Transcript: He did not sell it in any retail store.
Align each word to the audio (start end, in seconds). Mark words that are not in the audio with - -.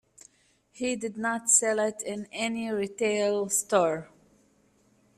He 0.71 0.95
did 0.95 1.15
not 1.15 1.47
sell 1.51 1.77
it 1.77 2.01
in 2.01 2.27
any 2.31 2.71
retail 2.71 3.49
store. 3.49 4.09